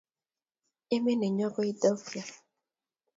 [0.93, 2.23] Emet nenyonet ko Ethiopia